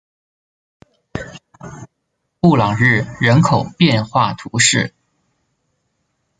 [2.39, 4.95] 布朗日人口变化图示